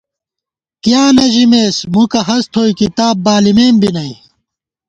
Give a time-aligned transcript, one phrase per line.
[0.83, 4.11] کیاں نہ ژِمېس ،مُکہ ہست تھوئی کِتاب بالِمېم بی نئ